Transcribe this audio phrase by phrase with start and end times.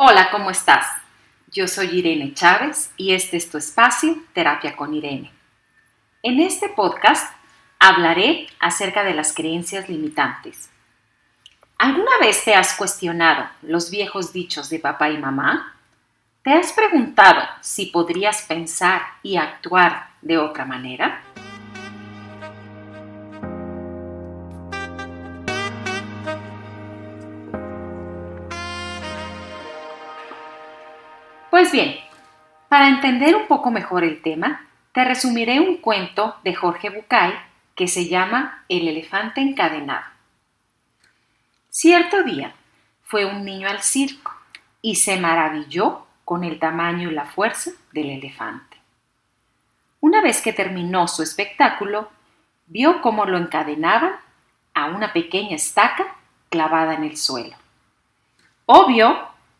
[0.00, 0.86] Hola, ¿cómo estás?
[1.50, 5.32] Yo soy Irene Chávez y este es tu espacio Terapia con Irene.
[6.22, 7.34] En este podcast
[7.80, 10.70] hablaré acerca de las creencias limitantes.
[11.78, 15.74] ¿Alguna vez te has cuestionado los viejos dichos de papá y mamá?
[16.44, 21.24] ¿Te has preguntado si podrías pensar y actuar de otra manera?
[31.70, 31.96] Pues bien,
[32.70, 37.34] para entender un poco mejor el tema, te resumiré un cuento de Jorge Bucay
[37.74, 40.06] que se llama El elefante encadenado.
[41.68, 42.54] Cierto día
[43.02, 44.32] fue un niño al circo
[44.80, 48.78] y se maravilló con el tamaño y la fuerza del elefante.
[50.00, 52.08] Una vez que terminó su espectáculo,
[52.66, 54.12] vio cómo lo encadenaban
[54.72, 56.16] a una pequeña estaca
[56.48, 57.56] clavada en el suelo.
[58.64, 59.18] Obvio,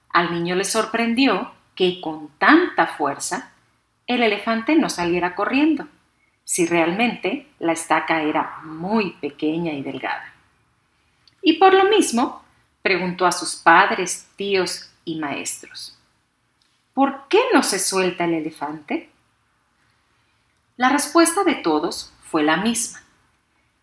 [0.08, 3.52] al niño le sorprendió que con tanta fuerza
[4.08, 5.86] el elefante no saliera corriendo,
[6.42, 10.34] si realmente la estaca era muy pequeña y delgada.
[11.40, 12.42] Y por lo mismo,
[12.82, 15.96] preguntó a sus padres, tíos y maestros,
[16.94, 19.08] ¿por qué no se suelta el elefante?
[20.76, 23.04] La respuesta de todos fue la misma.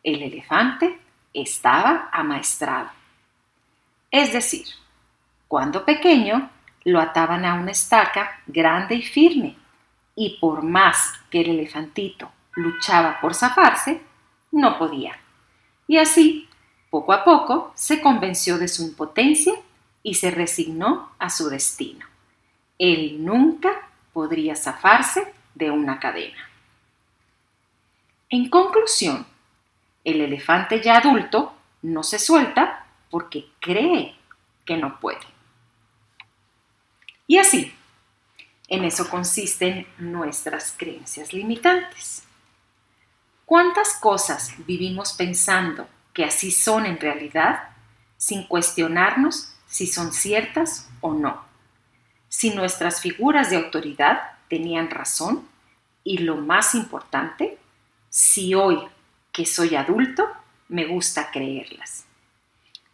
[0.04, 1.00] El elefante
[1.34, 2.90] estaba amaestrado.
[4.12, 4.66] Es decir,
[5.48, 6.50] cuando pequeño
[6.86, 9.58] lo ataban a una estaca grande y firme,
[10.16, 14.02] y por más que el elefantito luchaba por zafarse,
[14.52, 15.20] no podía.
[15.88, 16.48] Y así,
[16.90, 19.54] poco a poco, se convenció de su impotencia
[20.04, 22.06] y se resignó a su destino.
[22.78, 26.50] Él nunca podría zafarse de una cadena.
[28.30, 29.26] En conclusión,
[30.04, 34.16] el elefante ya adulto no se suelta porque cree
[34.66, 35.35] que no puede.
[37.28, 37.74] Y así,
[38.68, 42.24] en eso consisten nuestras creencias limitantes.
[43.46, 47.70] ¿Cuántas cosas vivimos pensando que así son en realidad
[48.18, 51.46] sin cuestionarnos si son ciertas o no?
[52.28, 55.48] Si nuestras figuras de autoridad tenían razón
[56.04, 57.58] y lo más importante,
[58.10, 58.80] si hoy
[59.32, 60.28] que soy adulto
[60.68, 62.06] me gusta creerlas.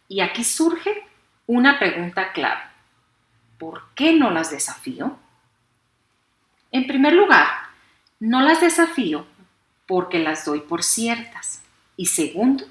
[0.08, 1.06] Y aquí surge
[1.46, 2.71] una pregunta clave.
[3.62, 5.16] ¿Por qué no las desafío?
[6.72, 7.46] En primer lugar,
[8.18, 9.24] no las desafío
[9.86, 11.62] porque las doy por ciertas
[11.96, 12.64] y segundo,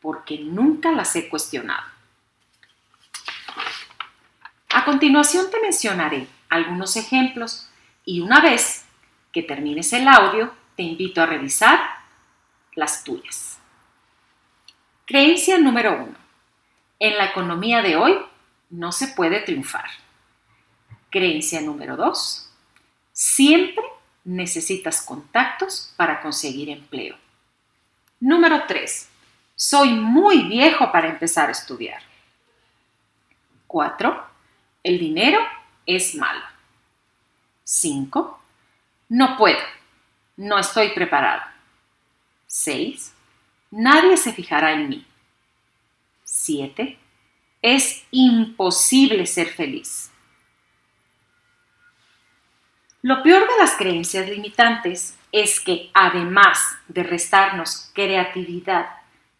[0.00, 1.82] porque nunca las he cuestionado.
[4.70, 7.68] A continuación te mencionaré algunos ejemplos
[8.06, 8.86] y una vez
[9.32, 11.80] que termines el audio te invito a revisar
[12.76, 13.58] las tuyas.
[15.04, 16.16] Creencia número uno.
[16.98, 18.18] En la economía de hoy
[18.70, 19.84] no se puede triunfar.
[21.10, 22.48] Creencia número dos.
[23.12, 23.84] Siempre
[24.24, 27.16] necesitas contactos para conseguir empleo.
[28.20, 29.08] Número tres.
[29.56, 32.02] Soy muy viejo para empezar a estudiar.
[33.66, 34.24] Cuatro.
[34.82, 35.40] El dinero
[35.84, 36.44] es malo.
[37.64, 38.40] Cinco.
[39.08, 39.60] No puedo.
[40.36, 41.42] No estoy preparado.
[42.46, 43.12] Seis.
[43.70, 45.06] Nadie se fijará en mí.
[46.24, 46.98] Siete.
[47.62, 50.09] Es imposible ser feliz.
[53.02, 58.86] Lo peor de las creencias limitantes es que además de restarnos creatividad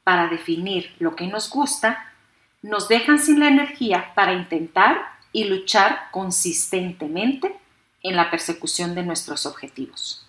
[0.03, 2.11] para definir lo que nos gusta,
[2.63, 7.55] nos dejan sin la energía para intentar y luchar consistentemente
[8.03, 10.27] en la persecución de nuestros objetivos.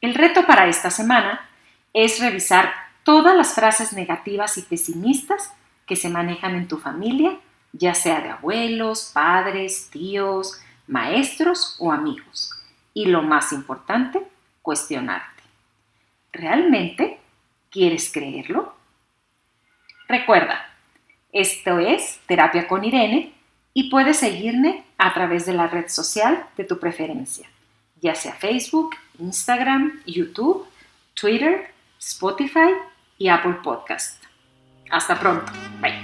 [0.00, 1.48] El reto para esta semana
[1.92, 5.52] es revisar todas las frases negativas y pesimistas
[5.84, 7.38] que se manejan en tu familia,
[7.72, 10.60] ya sea de abuelos, padres, tíos,
[10.90, 12.52] maestros o amigos.
[12.92, 14.20] Y lo más importante,
[14.60, 15.42] cuestionarte.
[16.32, 17.18] ¿Realmente
[17.70, 18.74] quieres creerlo?
[20.08, 20.68] Recuerda,
[21.32, 23.32] esto es Terapia con Irene
[23.72, 27.48] y puedes seguirme a través de la red social de tu preferencia,
[28.00, 30.66] ya sea Facebook, Instagram, YouTube,
[31.14, 32.74] Twitter, Spotify
[33.18, 34.22] y Apple Podcast.
[34.90, 35.52] Hasta pronto.
[35.80, 35.99] Bye.